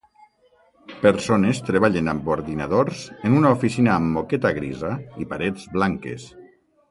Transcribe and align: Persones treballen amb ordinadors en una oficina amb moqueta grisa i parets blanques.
Persones 1.01 1.59
treballen 1.67 2.09
amb 2.13 2.31
ordinadors 2.37 3.03
en 3.29 3.35
una 3.41 3.51
oficina 3.57 3.93
amb 3.97 4.11
moqueta 4.17 4.53
grisa 4.61 4.91
i 5.25 5.29
parets 5.35 5.69
blanques. 5.77 6.27